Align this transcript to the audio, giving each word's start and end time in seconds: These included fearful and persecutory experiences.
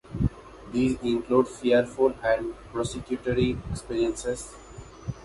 These 0.71 0.97
included 1.03 1.47
fearful 1.51 2.15
and 2.23 2.55
persecutory 2.73 3.55
experiences. 3.69 4.51